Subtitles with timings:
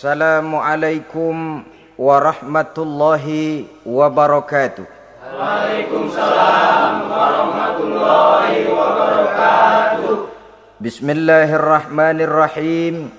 [0.00, 1.60] Assalamualaikum
[2.00, 4.88] warahmatullahi wabarakatuh.
[5.28, 10.32] Waalaikumsalam warahmatullahi wabarakatuh.
[10.80, 13.12] Bismillahirrahmanirrahim.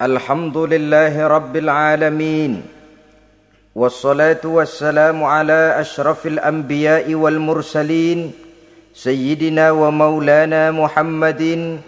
[0.00, 2.64] Alhamdulillahi rabbil alamin.
[3.76, 8.32] Wassalatu wassalamu ala ashrafil anbiya'i wal mursalin.
[8.96, 11.84] Sayyidina wa maulana Muhammadin.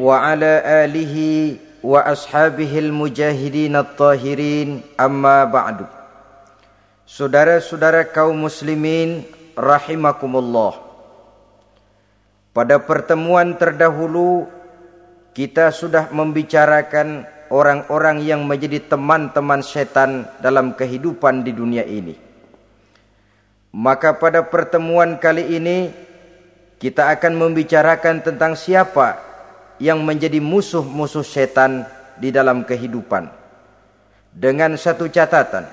[0.00, 5.86] Wa ala alihi ashabihil mujahidin at-tahirin amma ba'du.
[7.06, 9.22] Saudara-saudara kaum muslimin
[9.54, 10.82] rahimakumullah.
[12.50, 14.50] Pada pertemuan terdahulu
[15.30, 22.18] kita sudah membicarakan orang-orang yang menjadi teman-teman setan dalam kehidupan di dunia ini.
[23.76, 25.92] Maka pada pertemuan kali ini
[26.80, 29.20] kita akan membicarakan tentang siapa
[29.76, 31.84] yang menjadi musuh-musuh setan
[32.16, 33.28] di dalam kehidupan.
[34.36, 35.64] Dengan satu catatan,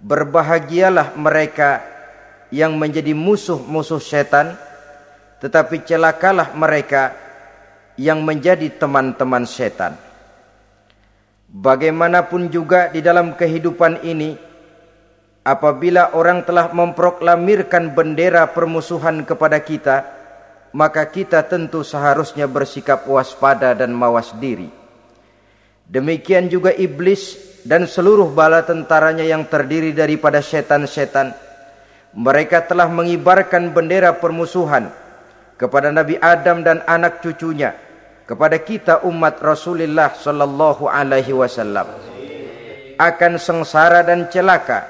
[0.00, 1.84] berbahagialah mereka
[2.52, 4.56] yang menjadi musuh-musuh setan,
[5.40, 7.16] tetapi celakalah mereka
[7.96, 9.96] yang menjadi teman-teman setan.
[11.52, 14.36] Bagaimanapun juga di dalam kehidupan ini,
[15.44, 20.21] apabila orang telah memproklamirkan bendera permusuhan kepada kita,
[20.72, 24.72] maka kita tentu seharusnya bersikap waspada dan mawas diri.
[25.84, 27.36] Demikian juga iblis
[27.68, 31.36] dan seluruh bala tentaranya yang terdiri daripada setan-setan.
[32.12, 34.88] Mereka telah mengibarkan bendera permusuhan
[35.56, 37.76] kepada Nabi Adam dan anak cucunya,
[38.24, 41.88] kepada kita umat Rasulullah sallallahu alaihi wasallam.
[43.00, 44.88] Akan sengsara dan celaka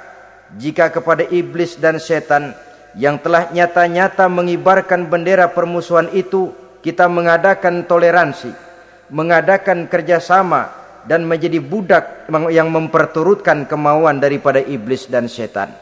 [0.58, 2.54] jika kepada iblis dan setan
[2.98, 6.52] yang telah nyata-nyata mengibarkan bendera permusuhan itu
[6.84, 8.52] kita mengadakan toleransi,
[9.08, 10.68] mengadakan kerjasama
[11.08, 15.72] dan menjadi budak yang memperturutkan kemauan daripada iblis dan setan.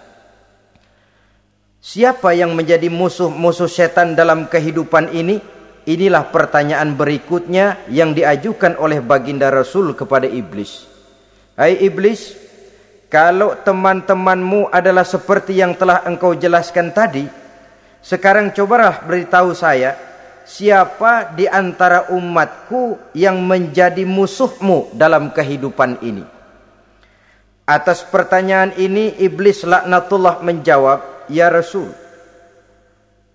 [1.81, 5.41] Siapa yang menjadi musuh-musuh setan dalam kehidupan ini?
[5.89, 10.85] Inilah pertanyaan berikutnya yang diajukan oleh baginda Rasul kepada iblis.
[11.57, 12.37] Hai iblis,
[13.11, 17.27] kalau teman-temanmu adalah seperti yang telah engkau jelaskan tadi,
[17.99, 19.99] sekarang cobalah beritahu saya,
[20.47, 26.23] siapa di antara umatku yang menjadi musuhmu dalam kehidupan ini?
[27.67, 31.91] Atas pertanyaan ini iblis laknatullah menjawab, Ya Rasul,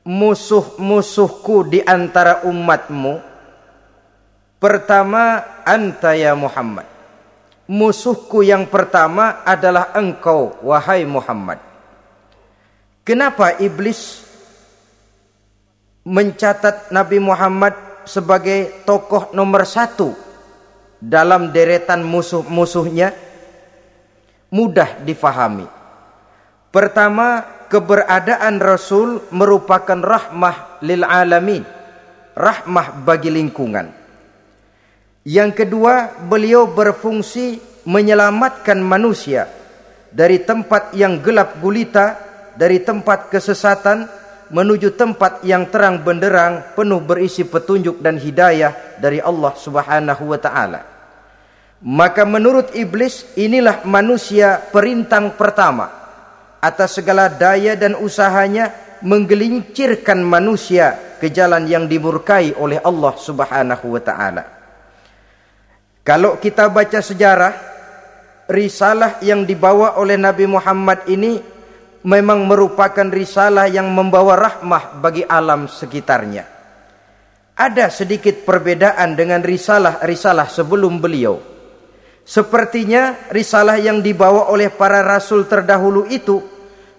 [0.07, 3.19] musuh-musuhku di antara umatmu
[4.55, 6.94] pertama anta ya Muhammad.
[7.65, 11.57] Musuhku yang pertama adalah engkau wahai Muhammad.
[13.01, 14.21] Kenapa iblis
[16.05, 17.73] mencatat Nabi Muhammad
[18.05, 20.13] sebagai tokoh nomor satu
[21.01, 23.17] dalam deretan musuh-musuhnya
[24.53, 25.65] mudah difahami.
[26.69, 31.65] Pertama, keberadaan Rasul merupakan rahmah lil alamin,
[32.37, 34.04] rahmah bagi lingkungan.
[35.25, 37.57] Yang kedua, beliau berfungsi
[37.89, 39.49] menyelamatkan manusia
[40.13, 42.13] dari tempat yang gelap gulita,
[42.53, 44.05] dari tempat kesesatan
[44.53, 50.81] menuju tempat yang terang benderang penuh berisi petunjuk dan hidayah dari Allah Subhanahu wa taala.
[51.81, 55.89] Maka menurut iblis inilah manusia perintang pertama
[56.61, 58.69] atas segala daya dan usahanya
[59.01, 64.54] menggelincirkan manusia ke jalan yang dimurkai oleh Allah Subhanahu wa taala.
[66.05, 67.53] Kalau kita baca sejarah
[68.45, 71.41] risalah yang dibawa oleh Nabi Muhammad ini
[72.05, 76.45] memang merupakan risalah yang membawa rahmah bagi alam sekitarnya.
[77.57, 81.41] Ada sedikit perbedaan dengan risalah-risalah sebelum beliau.
[82.21, 86.37] Sepertinya risalah yang dibawa oleh para rasul terdahulu itu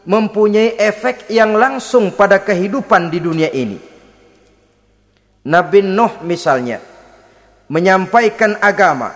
[0.02, 3.79] mempunyai efek yang langsung pada kehidupan di dunia ini.
[5.47, 6.96] Nabi Nuh misalnya
[7.67, 9.13] menyampaikan agama.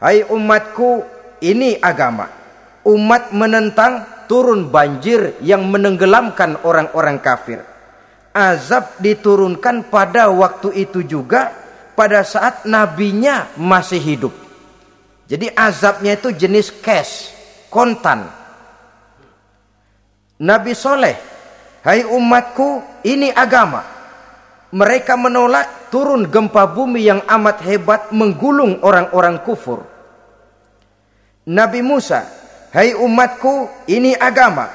[0.00, 1.04] Hai umatku,
[1.40, 2.28] ini agama.
[2.86, 7.64] Umat menentang turun banjir yang menenggelamkan orang-orang kafir.
[8.36, 11.50] Azab diturunkan pada waktu itu juga
[11.96, 14.34] pada saat nabinya masih hidup.
[15.26, 17.32] Jadi azabnya itu jenis cash,
[17.72, 18.28] kontan.
[20.36, 21.16] Nabi Soleh,
[21.82, 23.95] hai umatku, ini agama.
[24.74, 29.86] Mereka menolak turun gempa bumi yang amat hebat menggulung orang-orang kufur.
[31.46, 32.26] Nabi Musa,
[32.74, 34.66] Hai umatku, ini agama.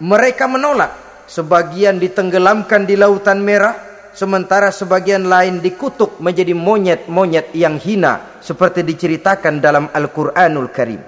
[0.00, 0.92] Mereka menolak.
[1.28, 3.76] Sebagian ditenggelamkan di lautan merah,
[4.16, 11.02] sementara sebagian lain dikutuk menjadi monyet-monyet yang hina seperti diceritakan dalam Al-Qur'anul Karim.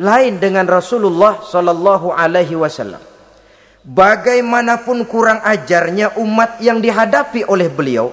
[0.00, 3.09] Lain dengan Rasulullah sallallahu alaihi wasallam.
[3.80, 8.12] Bagaimanapun kurang ajarnya umat yang dihadapi oleh beliau,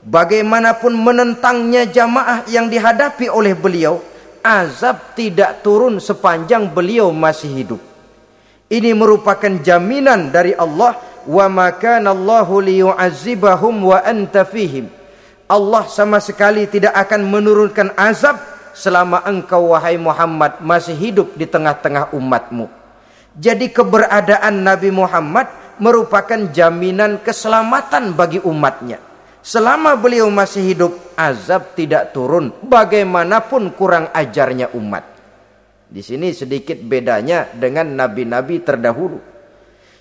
[0.00, 4.00] bagaimanapun menentangnya jamaah yang dihadapi oleh beliau,
[4.40, 7.80] azab tidak turun sepanjang beliau masih hidup.
[8.72, 10.96] Ini merupakan jaminan dari Allah
[11.28, 14.88] wa ma kana Allahu liyu'azzibahum wa anta fihim.
[15.44, 18.40] Allah sama sekali tidak akan menurunkan azab
[18.72, 22.83] selama engkau wahai Muhammad masih hidup di tengah-tengah umatmu.
[23.34, 25.50] Jadi keberadaan Nabi Muhammad
[25.82, 29.02] merupakan jaminan keselamatan bagi umatnya.
[29.44, 35.04] Selama beliau masih hidup, azab tidak turun bagaimanapun kurang ajarnya umat.
[35.90, 39.18] Di sini sedikit bedanya dengan nabi-nabi terdahulu.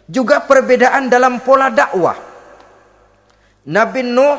[0.07, 2.18] Juga perbedaan dalam pola dakwah.
[3.68, 4.38] Nabi Nuh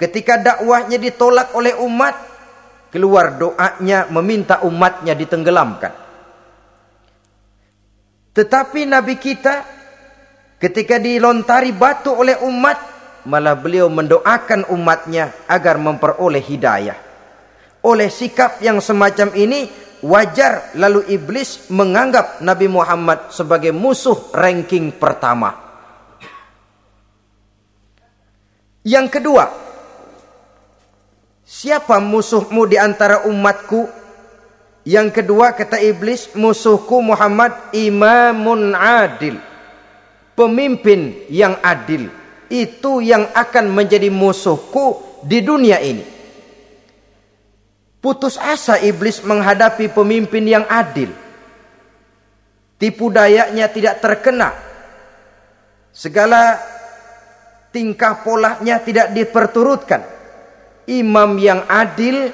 [0.00, 2.14] ketika dakwahnya ditolak oleh umat,
[2.90, 6.03] keluar doanya meminta umatnya ditenggelamkan.
[8.34, 9.62] Tetapi Nabi kita
[10.58, 12.78] ketika dilontari batu oleh umat,
[13.30, 16.98] malah beliau mendoakan umatnya agar memperoleh hidayah.
[17.86, 19.70] Oleh sikap yang semacam ini,
[20.02, 25.62] wajar lalu iblis menganggap Nabi Muhammad sebagai musuh ranking pertama.
[28.84, 29.44] Yang kedua,
[31.46, 34.03] siapa musuhmu di antara umatku?
[34.84, 39.40] Yang kedua kata iblis, musuhku Muhammad imamun adil.
[40.36, 42.12] Pemimpin yang adil.
[42.52, 46.04] Itu yang akan menjadi musuhku di dunia ini.
[48.04, 51.08] Putus asa iblis menghadapi pemimpin yang adil.
[52.76, 54.52] Tipu dayanya tidak terkena.
[55.88, 56.60] Segala
[57.72, 60.04] tingkah polanya tidak diperturutkan.
[60.84, 62.28] Imam yang adil,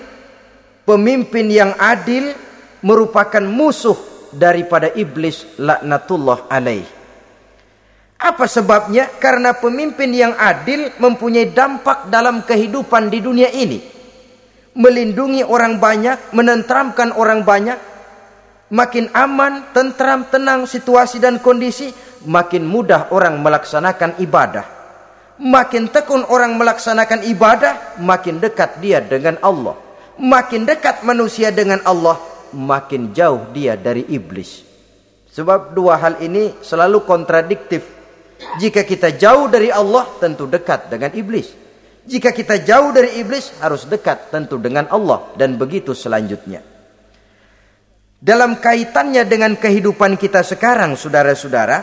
[0.90, 2.34] pemimpin yang adil
[2.82, 3.94] merupakan musuh
[4.34, 6.82] daripada iblis laknatullah alaih.
[8.18, 9.06] Apa sebabnya?
[9.22, 13.78] Karena pemimpin yang adil mempunyai dampak dalam kehidupan di dunia ini
[14.74, 17.78] melindungi orang banyak, menentramkan orang banyak,
[18.70, 21.90] makin aman, tentram, tenang situasi dan kondisi,
[22.26, 24.66] makin mudah orang melaksanakan ibadah.
[25.40, 29.89] Makin tekun orang melaksanakan ibadah, makin dekat dia dengan Allah.
[30.20, 32.20] Makin dekat manusia dengan Allah,
[32.52, 34.60] makin jauh dia dari iblis.
[35.32, 37.82] Sebab dua hal ini selalu kontradiktif.
[38.60, 41.48] Jika kita jauh dari Allah, tentu dekat dengan iblis.
[42.04, 46.60] Jika kita jauh dari iblis harus dekat tentu dengan Allah dan begitu selanjutnya.
[48.20, 51.78] Dalam kaitannya dengan kehidupan kita sekarang saudara-saudara,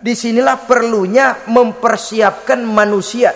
[0.00, 3.30] di sinilah perlunya mempersiapkan manusia.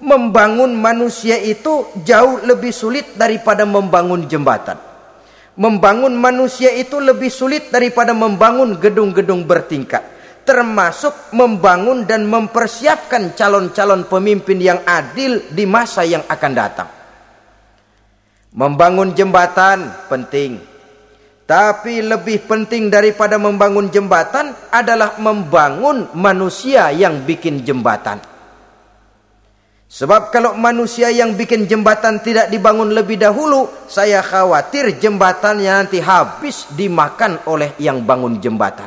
[0.00, 4.80] Membangun manusia itu jauh lebih sulit daripada membangun jembatan.
[5.60, 14.58] Membangun manusia itu lebih sulit daripada membangun gedung-gedung bertingkat termasuk membangun dan mempersiapkan calon-calon pemimpin
[14.58, 16.88] yang adil di masa yang akan datang.
[18.50, 20.58] Membangun jembatan penting.
[21.46, 28.29] Tapi lebih penting daripada membangun jembatan adalah membangun manusia yang bikin jembatan.
[29.90, 36.70] Sebab kalau manusia yang bikin jembatan tidak dibangun lebih dahulu, saya khawatir jembatannya nanti habis
[36.78, 38.86] dimakan oleh yang bangun jembatan.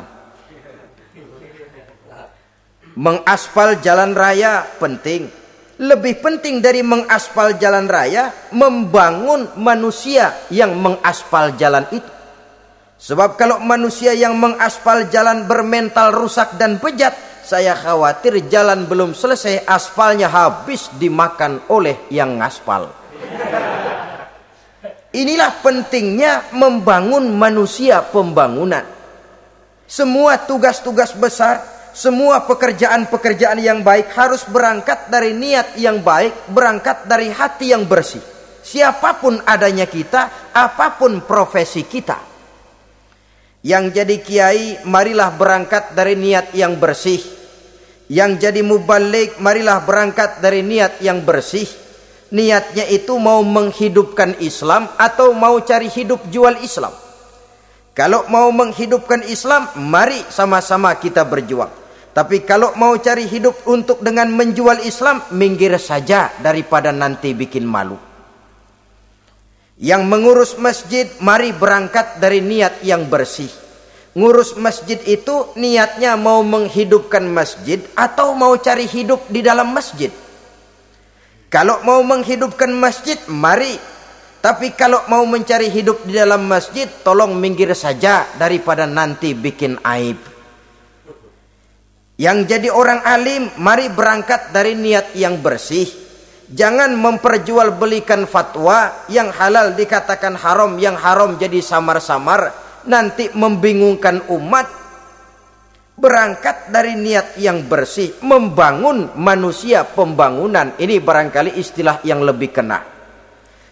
[2.96, 5.28] Mengaspal jalan raya penting.
[5.76, 12.08] Lebih penting dari mengaspal jalan raya, membangun manusia yang mengaspal jalan itu.
[12.96, 17.12] Sebab kalau manusia yang mengaspal jalan bermental rusak dan bejat,
[17.44, 22.88] saya khawatir jalan belum selesai, aspalnya habis dimakan oleh yang ngaspal.
[25.14, 28.82] Inilah pentingnya membangun manusia pembangunan.
[29.86, 37.30] Semua tugas-tugas besar semua pekerjaan-pekerjaan yang baik harus berangkat dari niat yang baik, berangkat dari
[37.30, 38.18] hati yang bersih.
[38.66, 42.33] Siapa pun adanya kita, apa pun profesi kita.
[43.64, 47.16] Yang jadi kiai, marilah berangkat dari niat yang bersih.
[48.12, 51.64] Yang jadi mubalik, marilah berangkat dari niat yang bersih.
[52.28, 56.92] Niatnya itu mau menghidupkan Islam atau mau cari hidup jual Islam.
[57.96, 61.72] Kalau mau menghidupkan Islam, mari sama-sama kita berjuang.
[62.12, 68.13] Tapi kalau mau cari hidup untuk dengan menjual Islam, minggir saja daripada nanti bikin malu.
[69.74, 73.50] Yang mengurus masjid, mari berangkat dari niat yang bersih.
[74.14, 80.14] ngurus masjid itu niatnya mau menghidupkan masjid atau mau cari hidup di dalam masjid.
[81.50, 83.78] Kalau mau menghidupkan masjid, mari.
[84.38, 90.18] Tapi kalau mau mencari hidup di dalam masjid, tolong minggir saja daripada nanti bikin aib.
[92.14, 96.03] Yang jadi orang alim, mari berangkat dari niat yang bersih.
[96.54, 102.54] Jangan memperjualbelikan fatwa yang halal dikatakan haram, yang haram jadi samar-samar
[102.86, 104.86] nanti membingungkan umat.
[105.94, 110.74] Berangkat dari niat yang bersih membangun manusia pembangunan.
[110.78, 112.82] Ini barangkali istilah yang lebih kena.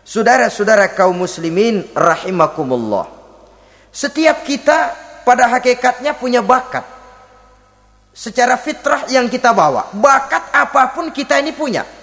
[0.03, 3.07] Saudara-saudara kaum muslimin rahimakumullah.
[3.95, 4.79] Setiap kita
[5.23, 6.87] pada hakikatnya punya bakat.
[8.11, 9.91] Secara fitrah yang kita bawa.
[9.95, 12.02] Bakat apa pun kita ini punya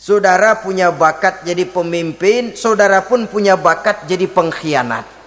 [0.00, 5.20] saudara punya bakat jadi pemimpin saudara pun punya bakat jadi pengkhianat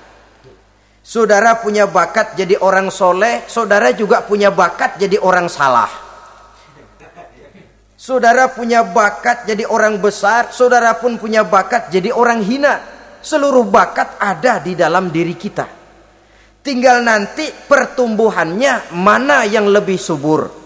[1.04, 5.92] Saudara punya bakat jadi orang soleh, saudara juga punya bakat jadi orang salah.
[8.00, 12.80] Saudara punya bakat jadi orang besar, saudara pun punya bakat jadi orang hina.
[13.20, 15.68] Seluruh bakat ada di dalam diri kita.
[16.64, 20.63] Tinggal nanti pertumbuhannya mana yang lebih subur.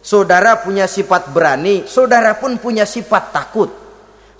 [0.00, 3.70] Saudara punya sifat berani, saudara pun punya sifat takut.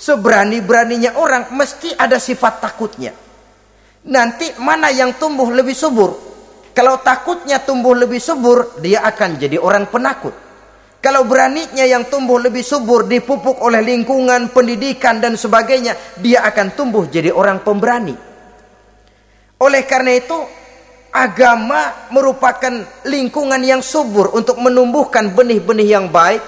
[0.00, 3.12] Seberani-beraninya orang mesti ada sifat takutnya.
[4.08, 6.16] Nanti mana yang tumbuh lebih subur?
[6.72, 10.32] Kalau takutnya tumbuh lebih subur, dia akan jadi orang penakut.
[11.00, 17.04] Kalau beraninya yang tumbuh lebih subur dipupuk oleh lingkungan, pendidikan dan sebagainya, dia akan tumbuh
[17.08, 18.16] jadi orang pemberani.
[19.60, 20.36] Oleh karena itu,
[21.10, 26.42] agama merupakan lingkungan yang subur untuk menumbuhkan benih-benih yang baik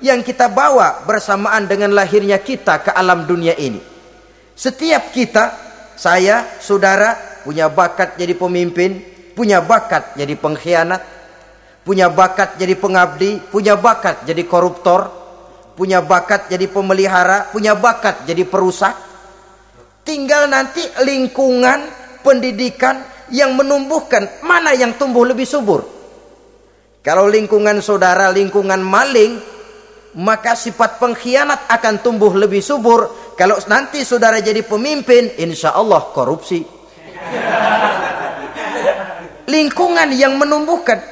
[0.00, 3.82] yang kita bawa bersamaan dengan lahirnya kita ke alam dunia ini.
[4.56, 5.44] Setiap kita
[5.96, 9.00] saya, saudara, punya bakat jadi pemimpin,
[9.32, 11.02] punya bakat jadi pengkhianat,
[11.84, 15.08] punya bakat jadi pengabdi, punya bakat jadi koruptor,
[15.76, 18.96] punya bakat jadi pemelihara, punya bakat jadi perusak.
[20.04, 21.88] Tinggal nanti lingkungan
[22.20, 25.82] pendidikan yang menumbuhkan mana yang tumbuh lebih subur.
[27.00, 29.38] Kalau lingkungan saudara lingkungan maling,
[30.18, 36.64] maka sifat pengkhianat akan tumbuh lebih subur kalau nanti saudara jadi pemimpin, insya Allah korupsi.
[39.52, 41.04] Lingkungan yang menumbuhkan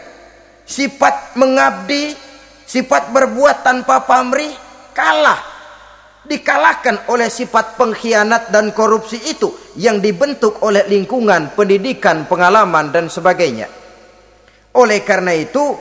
[0.65, 2.17] sifat mengabdi,
[2.65, 4.57] sifat berbuat tanpa pamrih,
[4.97, 5.54] kalah.
[6.25, 13.69] Dikalahkan oleh sifat pengkhianat dan korupsi itu yang dibentuk oleh lingkungan, pendidikan, pengalaman, dan sebagainya.
[14.73, 15.77] Oleh karena itu,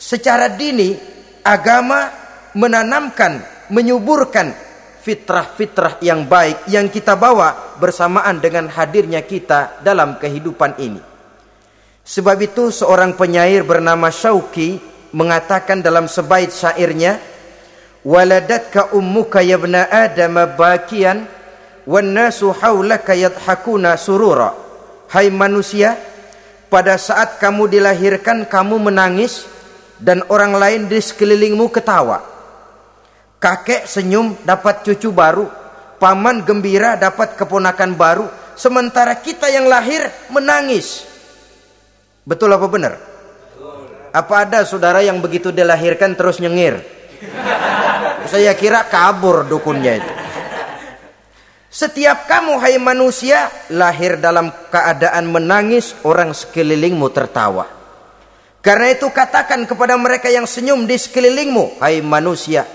[0.00, 0.96] secara dini,
[1.44, 2.08] agama
[2.56, 4.56] menanamkan, menyuburkan
[5.04, 11.00] fitrah-fitrah yang baik yang kita bawa bersamaan dengan hadirnya kita dalam kehidupan ini.
[12.08, 14.80] Sebab itu seorang penyair bernama Syauki
[15.12, 17.20] mengatakan dalam sebaik syairnya,
[18.08, 21.28] "Waladatka ummuka ya ibna Adam bakian
[21.84, 24.56] wan nasu haulaka yadhakuna surura."
[25.12, 25.96] Hai manusia,
[26.72, 29.44] pada saat kamu dilahirkan kamu menangis
[30.00, 32.24] dan orang lain di sekelilingmu ketawa.
[33.40, 35.48] Kakek senyum dapat cucu baru,
[35.96, 41.06] paman gembira dapat keponakan baru, sementara kita yang lahir menangis.
[42.28, 42.94] Betul apa benar?
[44.12, 46.82] Apa ada saudara yang begitu dilahirkan terus nyengir?
[48.28, 50.12] Saya kira kabur dukunnya itu.
[51.68, 57.64] Setiap kamu hai manusia lahir dalam keadaan menangis, orang sekelilingmu tertawa.
[58.60, 62.68] Karena itu katakan kepada mereka yang senyum di sekelilingmu, hai manusia,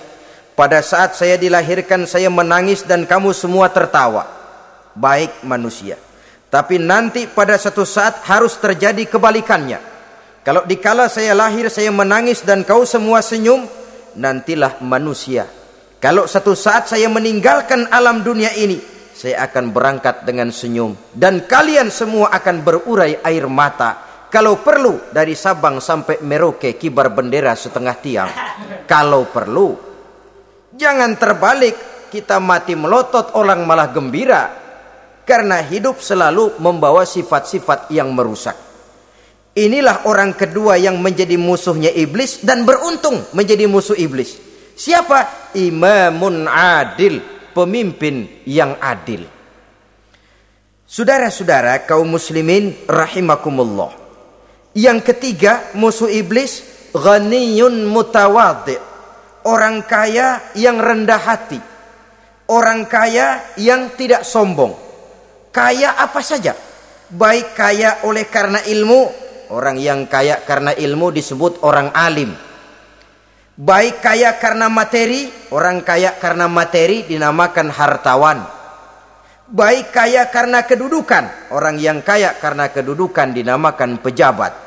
[0.53, 4.25] pada saat saya dilahirkan saya menangis dan kamu semua tertawa.
[4.93, 5.97] Baik manusia.
[6.53, 9.81] Tapi nanti pada satu saat harus terjadi kebalikannya.
[10.45, 13.65] Kalau dikala saya lahir saya menangis dan kau semua senyum,
[14.15, 15.47] nantilah manusia.
[16.01, 18.77] Kalau satu saat saya meninggalkan alam dunia ini,
[19.15, 24.25] saya akan berangkat dengan senyum dan kalian semua akan berurai air mata.
[24.27, 28.31] Kalau perlu dari Sabang sampai Merauke kibar bendera setengah tiang.
[28.89, 29.93] Kalau perlu
[30.73, 34.49] Jangan terbalik kita mati melotot orang malah gembira
[35.21, 38.57] karena hidup selalu membawa sifat-sifat yang merusak.
[39.53, 44.33] Inilah orang kedua yang menjadi musuhnya iblis dan beruntung menjadi musuh iblis.
[44.73, 45.53] Siapa?
[45.53, 47.21] Imamun adil,
[47.53, 49.29] pemimpin yang adil.
[50.89, 53.93] Saudara-saudara kaum muslimin rahimakumullah.
[54.73, 56.65] Yang ketiga musuh iblis
[56.97, 58.93] ghaniyun mutawadhi
[59.45, 61.59] orang kaya yang rendah hati,
[62.51, 64.75] orang kaya yang tidak sombong.
[65.53, 66.57] Kaya apa saja,
[67.13, 69.22] baik kaya oleh karena ilmu,
[69.53, 72.33] orang yang kaya karena ilmu disebut orang alim.
[73.53, 78.39] Baik kaya karena materi, orang kaya karena materi dinamakan hartawan.
[79.53, 84.57] Baik kaya karena kedudukan, orang yang kaya karena kedudukan dinamakan pejabat.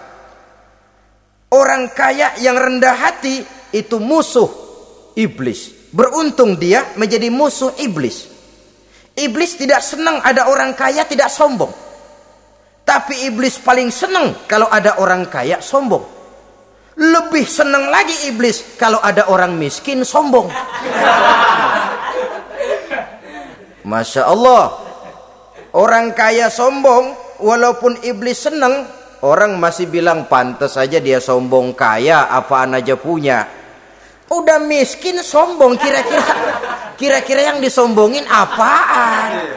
[1.50, 3.42] Orang kaya yang rendah hati
[3.74, 4.46] itu musuh
[5.18, 5.90] iblis.
[5.90, 8.30] Beruntung dia menjadi musuh iblis.
[9.18, 11.85] Iblis tidak senang ada orang kaya tidak sombong.
[12.86, 16.06] Tapi iblis paling senang kalau ada orang kaya sombong.
[16.96, 20.46] Lebih senang lagi iblis kalau ada orang miskin sombong.
[23.90, 24.64] Masya Allah.
[25.76, 27.12] Orang kaya sombong,
[27.42, 28.88] walaupun iblis senang,
[29.20, 33.44] orang masih bilang pantas saja dia sombong kaya, apaan aja punya.
[34.32, 36.24] Udah miskin sombong, kira-kira
[36.96, 39.52] kira-kira yang disombongin apaan?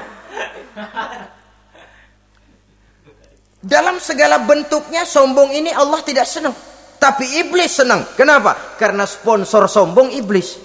[3.69, 6.57] Dalam segala bentuknya sombong ini Allah tidak senang.
[6.97, 8.01] Tapi iblis senang.
[8.17, 8.75] Kenapa?
[8.81, 10.57] Karena sponsor sombong iblis.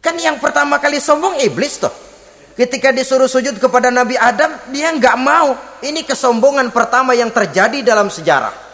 [0.00, 1.92] Kan yang pertama kali sombong iblis toh.
[2.56, 5.52] Ketika disuruh sujud kepada Nabi Adam, dia nggak mau.
[5.84, 8.64] Ini kesombongan pertama yang terjadi dalam sejarah.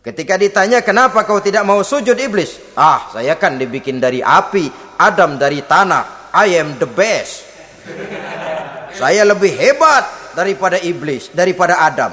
[0.00, 2.56] Ketika ditanya kenapa kau tidak mau sujud iblis?
[2.76, 6.32] Ah, saya kan dibikin dari api, Adam dari tanah.
[6.34, 7.46] I am the best.
[9.00, 12.12] Saya lebih hebat daripada iblis, daripada Adam.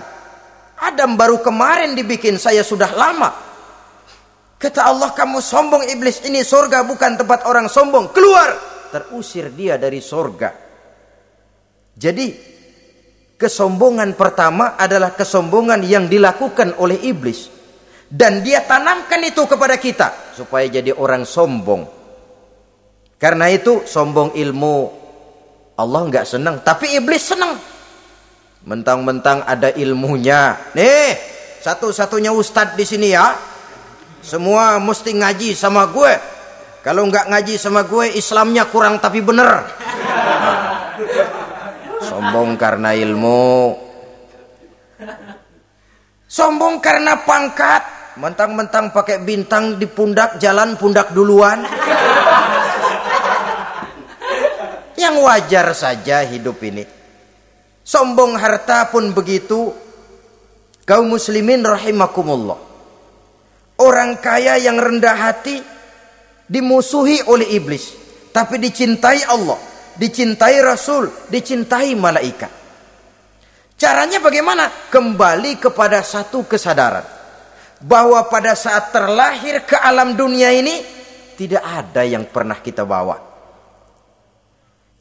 [0.79, 3.35] Adam baru kemarin dibikin, saya sudah lama.
[4.55, 8.15] Kata Allah, kamu sombong iblis, ini surga bukan tempat orang sombong.
[8.15, 8.55] Keluar!
[8.87, 10.49] Terusir dia dari surga.
[11.91, 12.27] Jadi,
[13.35, 17.51] kesombongan pertama adalah kesombongan yang dilakukan oleh iblis.
[18.07, 21.83] Dan dia tanamkan itu kepada kita, supaya jadi orang sombong.
[23.19, 25.06] Karena itu, sombong ilmu,
[25.77, 27.53] Allah nggak senang, tapi iblis senang.
[28.65, 30.57] Mentang-mentang ada ilmunya.
[30.73, 31.13] Nih,
[31.61, 33.37] satu-satunya ustadz di sini ya.
[34.25, 36.13] Semua mesti ngaji sama gue.
[36.81, 39.69] Kalau nggak ngaji sama gue, Islamnya kurang tapi bener.
[42.01, 43.77] Sombong karena ilmu.
[46.25, 47.95] Sombong karena pangkat.
[48.17, 51.61] Mentang-mentang pakai bintang di pundak, jalan pundak duluan
[54.97, 56.83] yang wajar saja hidup ini.
[57.85, 59.71] Sombong harta pun begitu.
[60.83, 62.59] Kaum muslimin rahimakumullah.
[63.77, 65.61] Orang kaya yang rendah hati
[66.49, 67.93] dimusuhi oleh iblis,
[68.33, 69.59] tapi dicintai Allah,
[69.93, 72.49] dicintai Rasul, dicintai malaikat.
[73.77, 74.89] Caranya bagaimana?
[74.89, 77.05] Kembali kepada satu kesadaran
[77.85, 80.81] bahwa pada saat terlahir ke alam dunia ini
[81.37, 83.36] tidak ada yang pernah kita bawa.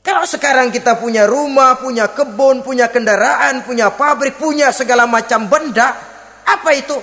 [0.07, 5.99] Kalau sekarang kita punya rumah, punya kebun, punya kendaraan, punya pabrik, punya segala macam benda,
[6.47, 6.95] apa itu?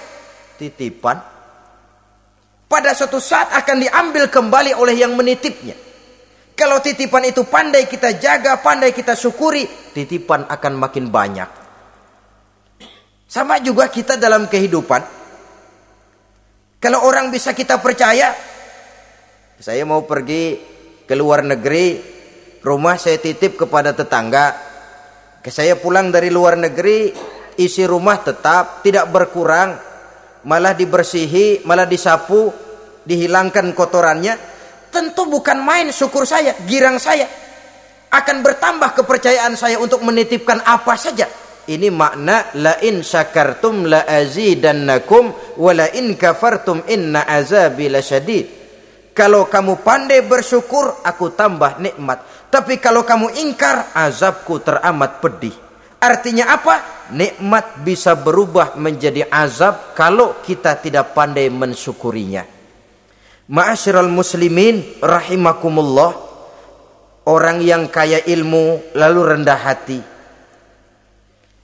[0.55, 1.19] Titipan.
[2.63, 5.75] Pada suatu saat akan diambil kembali oleh yang menitipnya.
[6.55, 11.49] Kalau titipan itu pandai kita jaga, pandai kita syukuri, titipan akan makin banyak.
[13.27, 15.03] Sama juga kita dalam kehidupan.
[16.79, 18.31] Kalau orang bisa kita percaya,
[19.59, 20.55] saya mau pergi
[21.03, 22.12] ke luar negeri,
[22.63, 24.71] rumah saya titip kepada tetangga.
[25.43, 27.11] Saya pulang dari luar negeri,
[27.59, 29.75] isi rumah tetap tidak berkurang,
[30.47, 32.47] malah dibersihi, malah disapu,
[33.03, 34.33] dihilangkan kotorannya.
[34.87, 37.27] Tentu bukan main syukur saya, girang saya.
[38.13, 41.27] Akan bertambah kepercayaan saya untuk menitipkan apa saja.
[41.63, 48.45] Ini makna la in syakartum la azidannakum wa la in kafartum inna azabi lasyadid.
[49.13, 52.32] Kalau kamu pandai bersyukur, aku tambah nikmat.
[52.53, 55.57] Tapi kalau kamu ingkar, azabku teramat pedih.
[55.97, 57.09] Artinya apa?
[57.09, 62.45] Nikmat bisa berubah menjadi azab kalau kita tidak pandai mensyukurinya.
[63.49, 66.13] Ma'asyiral muslimin rahimakumullah.
[67.25, 69.99] Orang yang kaya ilmu lalu rendah hati.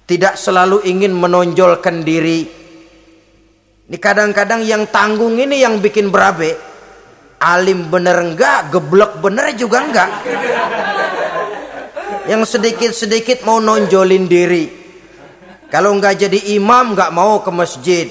[0.09, 2.41] Tidak selalu ingin menonjolkan diri.
[3.85, 6.68] Ini kadang-kadang yang tanggung ini yang bikin berabe
[7.39, 10.09] alim bener enggak, geblek bener juga enggak.
[12.27, 14.65] Yang sedikit-sedikit mau nonjolin diri.
[15.71, 18.07] Kalau enggak jadi imam enggak mau ke masjid.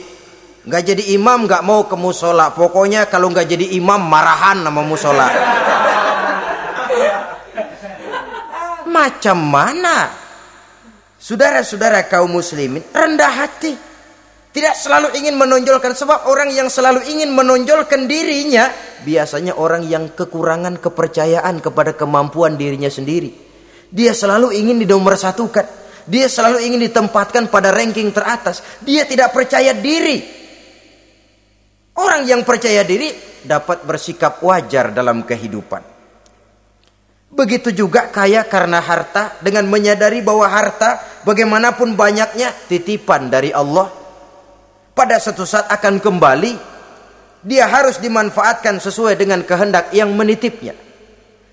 [0.67, 2.51] Enggak jadi imam enggak mau ke musola.
[2.51, 5.29] Pokoknya kalau enggak jadi imam marahan sama musola.
[8.89, 10.11] Macam mana?
[11.19, 13.75] Saudara-saudara kaum muslimin rendah hati.
[14.49, 18.67] Tidak selalu ingin menonjolkan sebab orang yang selalu ingin menonjolkan dirinya
[19.03, 23.31] biasanya orang yang kekurangan kepercayaan kepada kemampuan dirinya sendiri.
[23.89, 24.85] Dia selalu ingin
[25.17, 25.67] satukan.
[26.09, 28.65] Dia selalu ingin ditempatkan pada ranking teratas.
[28.81, 30.25] Dia tidak percaya diri.
[31.99, 33.11] Orang yang percaya diri
[33.45, 35.99] dapat bersikap wajar dalam kehidupan.
[37.29, 40.97] Begitu juga kaya karena harta dengan menyadari bahwa harta
[41.29, 43.93] bagaimanapun banyaknya titipan dari Allah.
[44.97, 46.53] Pada satu saat akan kembali,
[47.43, 50.75] dia harus dimanfaatkan sesuai dengan kehendak yang menitipnya.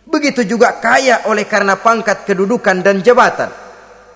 [0.06, 3.50] Begitu juga kaya oleh karena pangkat kedudukan dan jabatan.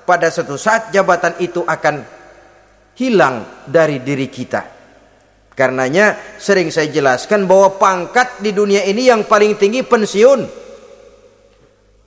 [0.06, 2.02] Pada satu saat jabatan itu akan
[2.98, 4.62] hilang dari diri kita.
[5.54, 10.42] Karenanya sering saya jelaskan bahwa pangkat di dunia ini yang paling tinggi pensiun.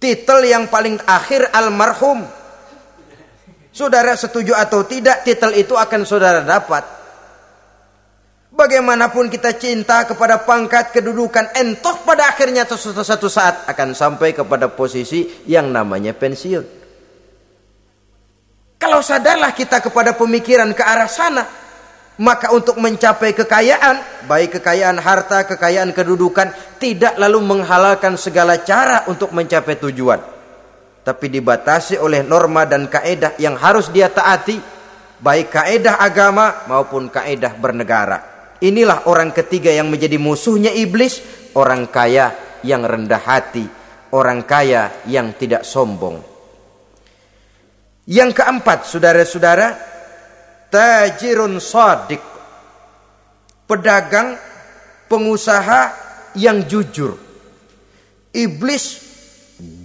[0.01, 2.27] Titel yang paling akhir almarhum.
[3.71, 7.02] Saudara setuju atau tidak titel itu akan saudara dapat.
[8.53, 15.25] Bagaimanapun kita cinta kepada pangkat kedudukan entoh pada akhirnya satu saat akan sampai kepada posisi
[15.49, 16.85] yang namanya pensiun.
[18.77, 21.49] Kalau sadarlah kita kepada pemikiran ke arah sana,
[22.21, 29.33] maka untuk mencapai kekayaan, baik kekayaan harta, kekayaan kedudukan, tidak lalu menghalalkan segala cara untuk
[29.33, 30.21] mencapai tujuan.
[31.03, 34.61] Tapi dibatasi oleh norma dan kaedah yang harus dia taati,
[35.25, 38.32] baik kaedah agama maupun kaedah bernegara.
[38.63, 41.19] Inilah orang ketiga yang menjadi musuhnya iblis,
[41.59, 42.31] orang kaya
[42.63, 43.67] yang rendah hati,
[44.15, 46.23] orang kaya yang tidak sombong.
[48.07, 49.69] Yang keempat, saudara-saudara,
[50.71, 52.23] tajirun sadik.
[53.67, 54.39] Pedagang,
[55.11, 55.83] pengusaha
[56.39, 57.19] yang jujur.
[58.31, 58.85] Iblis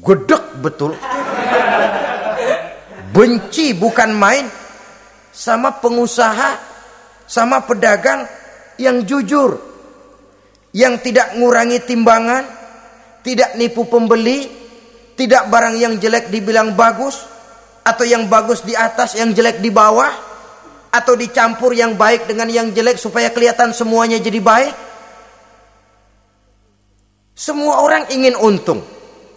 [0.06, 0.94] gedek betul.
[3.10, 4.46] Benci bukan main
[5.34, 6.62] sama pengusaha,
[7.26, 8.26] sama pedagang
[8.78, 9.58] yang jujur,
[10.74, 12.44] yang tidak ngurangi timbangan,
[13.26, 14.46] tidak nipu pembeli,
[15.18, 17.26] tidak barang yang jelek dibilang bagus,
[17.82, 20.12] atau yang bagus di atas, yang jelek di bawah,
[20.94, 24.74] atau dicampur yang baik dengan yang jelek supaya kelihatan semuanya jadi baik.
[27.38, 28.82] Semua orang ingin untung,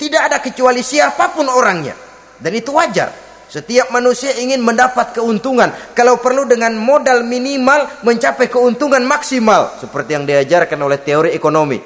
[0.00, 1.92] tidak ada kecuali siapa pun orangnya,
[2.40, 3.29] dan itu wajar.
[3.50, 5.74] Setiap manusia ingin mendapat keuntungan.
[5.90, 9.74] Kalau perlu dengan modal minimal mencapai keuntungan maksimal.
[9.82, 11.82] Seperti yang diajarkan oleh teori ekonomi.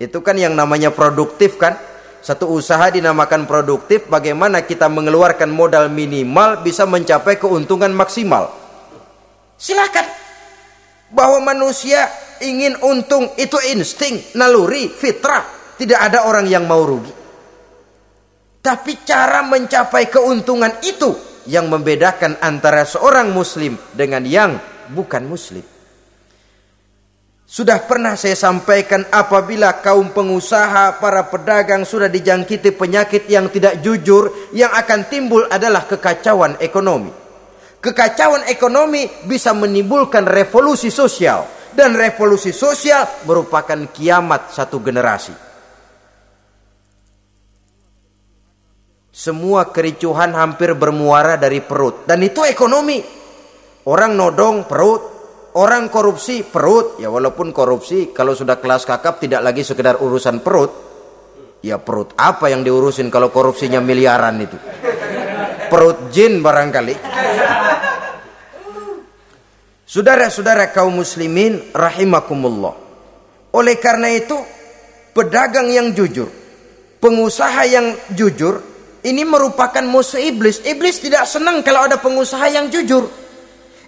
[0.00, 1.76] Itu kan yang namanya produktif kan.
[2.24, 4.08] Satu usaha dinamakan produktif.
[4.08, 8.48] Bagaimana kita mengeluarkan modal minimal bisa mencapai keuntungan maksimal.
[9.60, 10.08] Silakan.
[11.12, 12.08] Bahwa manusia
[12.40, 15.44] ingin untung itu insting, naluri, fitrah.
[15.76, 17.21] Tidak ada orang yang mau rugi.
[18.62, 21.10] Tapi cara mencapai keuntungan itu
[21.50, 24.54] yang membedakan antara seorang muslim dengan yang
[24.94, 25.66] bukan muslim.
[27.52, 34.48] Sudah pernah saya sampaikan apabila kaum pengusaha, para pedagang sudah dijangkiti penyakit yang tidak jujur,
[34.56, 37.12] yang akan timbul adalah kekacauan ekonomi.
[37.82, 41.44] Kekacauan ekonomi bisa menimbulkan revolusi sosial
[41.74, 45.51] dan revolusi sosial merupakan kiamat satu generasi.
[49.12, 52.08] Semua kericuhan hampir bermuara dari perut.
[52.08, 52.96] Dan itu ekonomi.
[53.84, 55.12] Orang nodong perut.
[55.52, 56.96] Orang korupsi perut.
[56.96, 60.72] Ya walaupun korupsi kalau sudah kelas kakap tidak lagi sekedar urusan perut.
[61.60, 64.56] Ya perut apa yang diurusin kalau korupsinya miliaran itu.
[65.68, 66.96] Perut jin barangkali.
[69.84, 72.72] Saudara-saudara kaum muslimin rahimakumullah.
[73.52, 74.40] Oleh karena itu,
[75.12, 76.32] pedagang yang jujur,
[76.96, 78.71] pengusaha yang jujur
[79.02, 80.62] ini merupakan musuh iblis.
[80.62, 83.10] Iblis tidak senang kalau ada pengusaha yang jujur.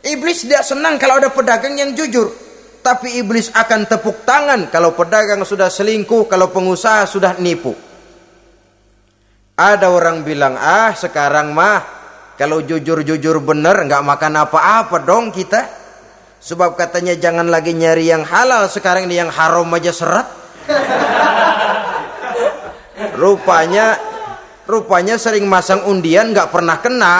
[0.02, 2.34] Iblis tidak senang kalau ada pedagang yang jujur.
[2.84, 7.72] Tapi iblis akan tepuk tangan kalau pedagang sudah selingkuh, kalau pengusaha sudah nipu.
[9.54, 11.78] Ada orang bilang, ah sekarang mah
[12.34, 15.86] kalau jujur-jujur benar nggak makan apa-apa dong kita.
[16.44, 20.28] Sebab katanya jangan lagi nyari yang halal, sekarang ini yang haram aja serat.
[23.20, 24.13] Rupanya
[24.64, 27.14] Rupanya sering masang undian nggak pernah kena.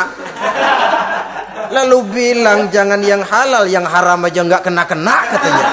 [1.74, 5.66] Lalu bilang jangan yang halal, yang haram aja nggak kena-kena katanya.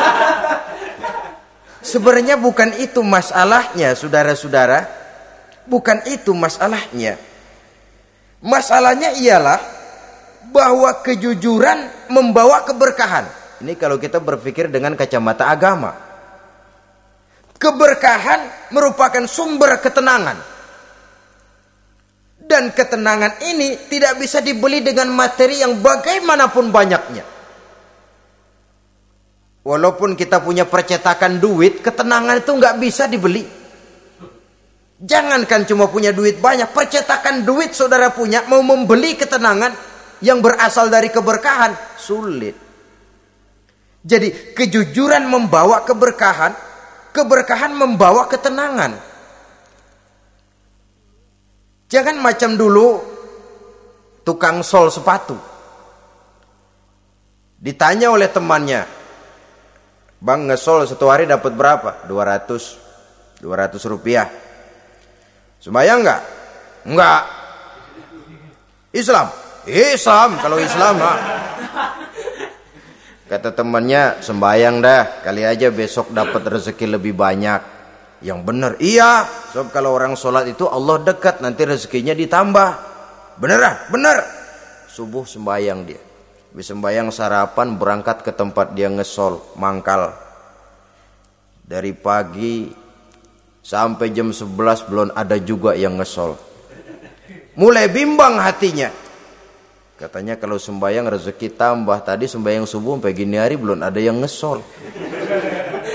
[1.82, 5.00] Sebenarnya bukan itu masalahnya, saudara-saudara.
[5.66, 7.16] Bukan itu masalahnya.
[8.42, 9.62] Masalahnya ialah
[10.52, 13.26] bahwa kejujuran membawa keberkahan.
[13.62, 15.94] Ini kalau kita berpikir dengan kacamata agama.
[17.62, 20.38] Keberkahan merupakan sumber ketenangan.
[22.42, 27.24] Dan ketenangan ini tidak bisa dibeli dengan materi yang bagaimanapun banyaknya.
[29.62, 33.46] Walaupun kita punya percetakan duit, ketenangan itu nggak bisa dibeli.
[35.02, 39.74] Jangankan cuma punya duit banyak, percetakan duit saudara punya mau membeli ketenangan
[40.22, 42.54] yang berasal dari keberkahan sulit.
[44.02, 46.54] Jadi kejujuran membawa keberkahan,
[47.14, 49.11] keberkahan membawa ketenangan.
[51.92, 52.88] Jangan macam dulu
[54.24, 55.36] tukang sol sepatu.
[57.62, 58.88] Ditanya oleh temannya,
[60.22, 62.06] Bang ngesol satu hari dapat berapa?
[62.06, 64.30] 200 200 rupiah
[65.62, 66.22] Sembayang enggak?
[66.90, 67.22] Enggak.
[68.94, 69.30] Islam?
[69.70, 71.20] Islam kalau Islam mah.
[73.30, 77.71] Kata temannya, sembayang dah, kali aja besok dapat rezeki lebih banyak.
[78.22, 79.26] Yang benar, iya.
[79.54, 82.70] Sebab kalau orang sholat itu Allah dekat, nanti rezekinya ditambah.
[83.42, 83.90] Beneran?
[83.90, 84.18] Bener.
[84.86, 86.02] Subuh sembayang dia.
[86.52, 90.14] Habis sembayang sarapan berangkat ke tempat dia ngesol, mangkal.
[91.66, 92.82] Dari pagi
[93.62, 96.34] Sampai jam 11 belum ada juga yang ngesol.
[97.62, 98.90] Mulai bimbang hatinya.
[100.02, 102.02] Katanya kalau sembahyang rezeki tambah.
[102.02, 104.66] Tadi sembahyang subuh sampai gini hari belum ada yang ngesol.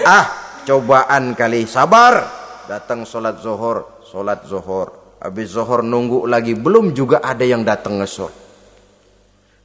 [0.06, 1.62] Ah, cobaan kali.
[1.70, 2.26] Sabar.
[2.66, 4.02] Datang sholat zohor.
[4.02, 5.16] Sholat zohor.
[5.22, 6.58] Habis zohor nunggu lagi.
[6.58, 8.34] Belum juga ada yang datang ngesol.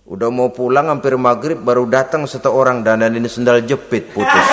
[0.06, 4.48] Udah mau pulang hampir maghrib baru datang satu orang dan ini sendal jepit putus.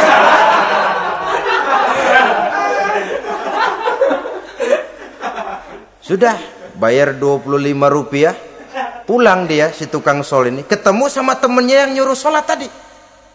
[6.09, 6.41] Sudah
[6.79, 8.33] bayar 25 rupiah
[9.05, 12.69] pulang dia si tukang sol ini ketemu sama temennya yang nyuruh sholat tadi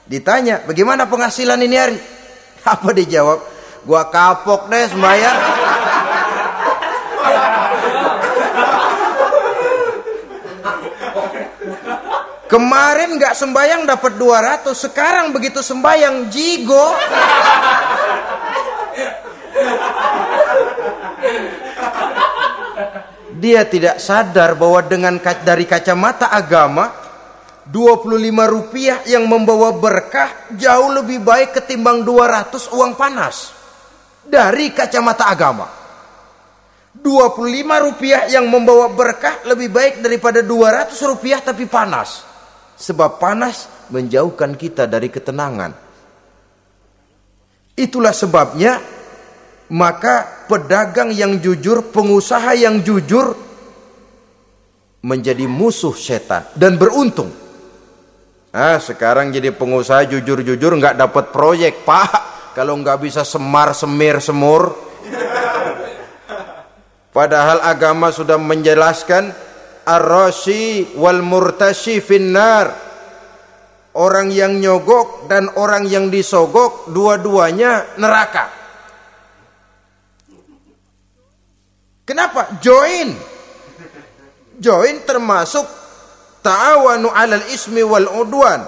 [0.05, 1.97] ditanya bagaimana penghasilan ini hari
[2.63, 3.39] apa dijawab
[3.83, 5.39] gua kapok deh sembahyang.
[12.53, 16.93] Kemarin nggak sembayang dapat 200, sekarang begitu sembayang jigo.
[23.43, 27.02] dia tidak sadar bahwa dengan dari kacamata agama
[27.63, 33.55] 25 rupiah yang membawa berkah jauh lebih baik ketimbang 200 uang panas
[34.27, 35.67] dari kacamata agama.
[36.93, 42.23] 25 rupiah yang membawa berkah lebih baik daripada 200 rupiah tapi panas.
[42.75, 45.71] Sebab panas menjauhkan kita dari ketenangan.
[47.73, 48.77] Itulah sebabnya
[49.73, 53.33] maka pedagang yang jujur, pengusaha yang jujur
[55.01, 57.42] menjadi musuh setan dan beruntung.
[58.53, 62.53] Ah, sekarang jadi pengusaha jujur-jujur nggak dapat proyek, Pak.
[62.53, 64.77] Kalau nggak bisa semar, semir, semur.
[67.09, 69.33] Padahal agama sudah menjelaskan
[69.89, 72.69] ar-rashi wal murtashi finnar.
[73.97, 78.53] Orang yang nyogok dan orang yang disogok dua-duanya neraka.
[82.05, 82.61] Kenapa?
[82.61, 83.17] Join.
[84.61, 85.82] Join termasuk
[86.43, 88.61] ta'awanu 'alal ismi wal udwan.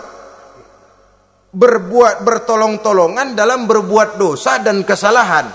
[1.55, 5.47] Berbuat bertolong-tolongan dalam berbuat dosa dan kesalahan.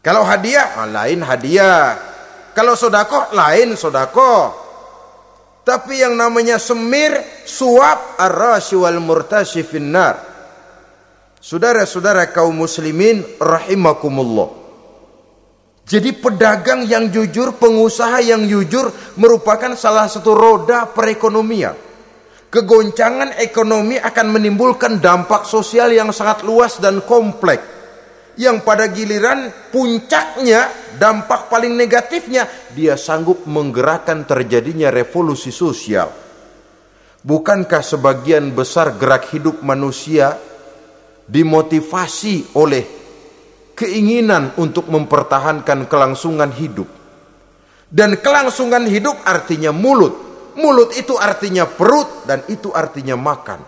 [0.00, 1.92] Kalau hadiah, ah, lain hadiah.
[2.56, 4.56] Kalau sodako, lain sodako.
[5.60, 10.16] Tapi yang namanya semir, suap, arrasi wal murtasi finnar.
[11.36, 14.59] Saudara-saudara kaum muslimin rahimakumullah.
[15.90, 21.74] Jadi pedagang yang jujur, pengusaha yang jujur merupakan salah satu roda perekonomian.
[22.46, 27.82] Kegoncangan ekonomi akan menimbulkan dampak sosial yang sangat luas dan kompleks.
[28.38, 36.06] Yang pada giliran puncaknya, dampak paling negatifnya, dia sanggup menggerakkan terjadinya revolusi sosial.
[37.18, 40.38] Bukankah sebagian besar gerak hidup manusia
[41.26, 42.99] dimotivasi oleh
[43.80, 46.84] keinginan untuk mempertahankan kelangsungan hidup.
[47.88, 50.28] Dan kelangsungan hidup artinya mulut.
[50.60, 53.64] Mulut itu artinya perut dan itu artinya makan.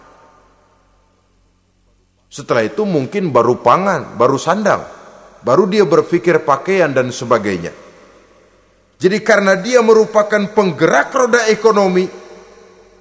[2.29, 4.85] Setelah itu mungkin baru pangan, baru sandang.
[5.41, 7.73] Baru dia berpikir pakaian dan sebagainya.
[9.01, 12.07] Jadi karena dia merupakan penggerak roda ekonomi,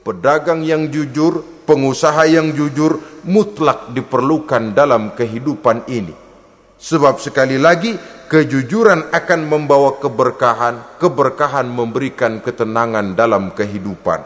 [0.01, 6.20] pedagang yang jujur, pengusaha yang jujur mutlak diperlukan dalam kehidupan ini.
[6.81, 7.93] Sebab sekali lagi
[8.25, 14.25] kejujuran akan membawa keberkahan, keberkahan memberikan ketenangan dalam kehidupan.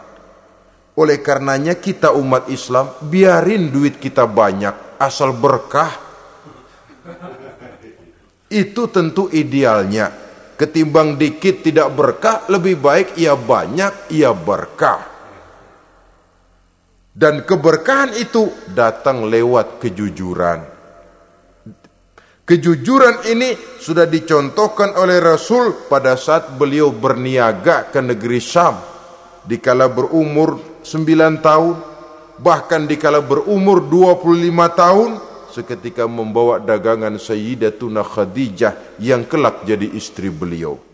[0.96, 5.92] Oleh karenanya kita umat Islam biarin duit kita banyak asal berkah.
[8.48, 10.24] Itu tentu idealnya.
[10.56, 15.04] Ketimbang dikit tidak berkah lebih baik ia banyak ia berkah.
[17.12, 20.75] Dan keberkahan itu datang lewat kejujuran
[22.46, 28.78] Kejujuran ini sudah dicontohkan oleh Rasul pada saat beliau berniaga ke negeri Syam.
[29.42, 31.74] Dikala berumur 9 tahun,
[32.38, 34.46] bahkan dikala berumur 25
[34.78, 35.10] tahun,
[35.50, 40.85] seketika membawa dagangan Sayyidatuna Khadijah yang kelak jadi istri beliau.